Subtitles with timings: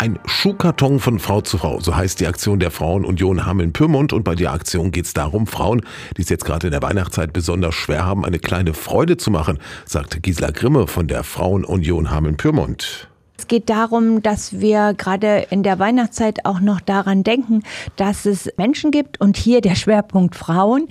[0.00, 4.12] Ein Schuhkarton von Frau zu Frau, so heißt die Aktion der Frauenunion Hameln-Pyrmont.
[4.12, 5.82] Und bei der Aktion geht es darum, Frauen,
[6.16, 9.58] die es jetzt gerade in der Weihnachtszeit besonders schwer haben, eine kleine Freude zu machen,
[9.86, 13.08] sagt Gisela Grimme von der Frauenunion Hameln-Pyrmont.
[13.38, 17.62] Es geht darum, dass wir gerade in der Weihnachtszeit auch noch daran denken,
[17.94, 20.88] dass es Menschen gibt und hier der Schwerpunkt Frauen,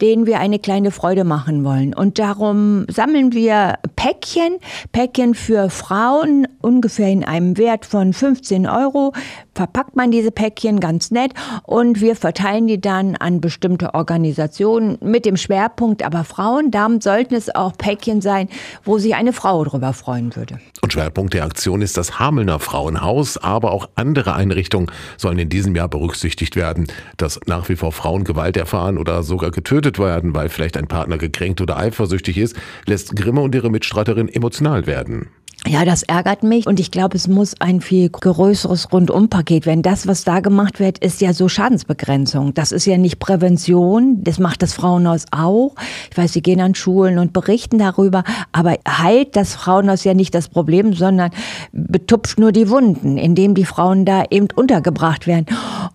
[0.00, 1.92] denen wir eine kleine Freude machen wollen.
[1.92, 4.56] Und darum sammeln wir Päckchen,
[4.92, 9.12] Päckchen für Frauen ungefähr in einem Wert von 15 Euro.
[9.60, 11.32] Verpackt man diese Päckchen ganz nett
[11.64, 16.70] und wir verteilen die dann an bestimmte Organisationen mit dem Schwerpunkt aber Frauen.
[16.70, 18.48] Darum sollten es auch Päckchen sein,
[18.84, 20.60] wo sich eine Frau darüber freuen würde.
[20.80, 25.76] Und Schwerpunkt der Aktion ist das Hamelner Frauenhaus, aber auch andere Einrichtungen sollen in diesem
[25.76, 26.86] Jahr berücksichtigt werden.
[27.18, 31.18] Dass nach wie vor Frauen Gewalt erfahren oder sogar getötet werden, weil vielleicht ein Partner
[31.18, 32.56] gekränkt oder eifersüchtig ist,
[32.86, 35.28] lässt Grimme und ihre Mitstreiterin emotional werden.
[35.70, 39.82] Ja, das ärgert mich und ich glaube, es muss ein viel größeres Rundumpaket werden.
[39.82, 42.54] Das, was da gemacht wird, ist ja so Schadensbegrenzung.
[42.54, 45.76] Das ist ja nicht Prävention, das macht das Frauenhaus auch.
[46.10, 50.34] Ich weiß, sie gehen an Schulen und berichten darüber, aber heilt das Frauenhaus ja nicht
[50.34, 51.30] das Problem, sondern
[51.70, 55.46] betupft nur die Wunden, indem die Frauen da eben untergebracht werden.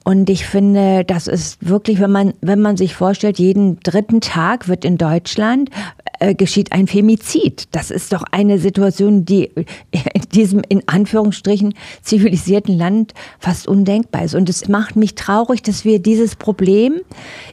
[0.05, 4.69] Und ich finde, das ist wirklich, wenn man, wenn man sich vorstellt, jeden dritten Tag
[4.69, 5.69] wird in Deutschland
[6.19, 7.67] äh, geschieht ein Femizid.
[7.71, 9.51] Das ist doch eine Situation, die
[9.91, 14.35] in diesem in Anführungsstrichen zivilisierten Land fast undenkbar ist.
[14.35, 17.01] Und es macht mich traurig, dass wir dieses Problem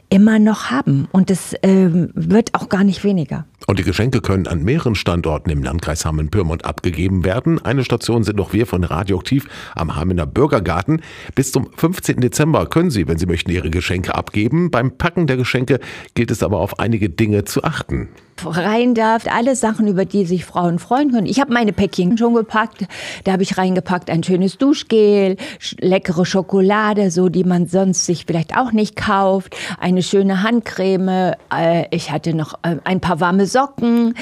[0.09, 1.07] immer noch haben.
[1.11, 3.45] Und es äh, wird auch gar nicht weniger.
[3.65, 7.63] Und die Geschenke können an mehreren Standorten im Landkreis Hameln-Pyrmont abgegeben werden.
[7.63, 11.01] Eine Station sind noch wir von Radioaktiv am Hamener Bürgergarten.
[11.33, 12.19] Bis zum 15.
[12.19, 14.69] Dezember können Sie, wenn Sie möchten, Ihre Geschenke abgeben.
[14.69, 15.79] Beim Packen der Geschenke
[16.13, 18.09] gilt es aber auf einige Dinge zu achten
[18.45, 21.27] rein darf, alle Sachen, über die sich Frauen freuen können.
[21.27, 22.85] Ich habe meine Päckchen schon gepackt.
[23.23, 25.37] Da habe ich reingepackt ein schönes Duschgel,
[25.79, 31.33] leckere Schokolade, so die man sonst sich vielleicht auch nicht kauft, eine schöne Handcreme.
[31.53, 34.15] Äh, ich hatte noch äh, ein paar warme Socken,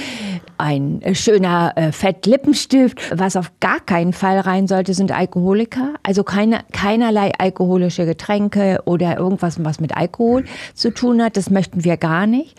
[0.57, 3.17] ein äh, schöner Fettlippenstift.
[3.17, 5.93] Was auf gar keinen Fall rein sollte, sind Alkoholiker.
[6.03, 11.38] Also keine, keinerlei alkoholische Getränke oder irgendwas, was mit Alkohol zu tun hat.
[11.38, 12.55] Das möchten wir gar nicht.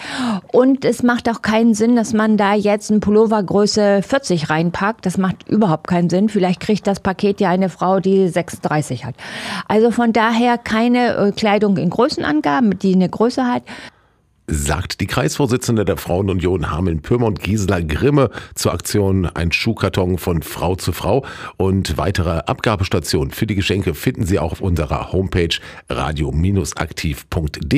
[0.53, 5.05] Und es macht auch keinen Sinn, dass man da jetzt ein Pullover Größe 40 reinpackt.
[5.07, 6.29] Das macht überhaupt keinen Sinn.
[6.29, 9.15] Vielleicht kriegt das Paket ja eine Frau, die 36 hat.
[9.69, 13.63] Also von daher keine äh, Kleidung in Größenangaben, die eine Größe hat
[14.53, 20.93] sagt die Kreisvorsitzende der Frauenunion Hameln-Pyrmont Gisela Grimme zur Aktion Ein Schuhkarton von Frau zu
[20.93, 21.25] Frau.
[21.57, 25.57] Und weitere Abgabestationen für die Geschenke finden Sie auch auf unserer Homepage
[25.89, 27.71] radio-aktiv.de.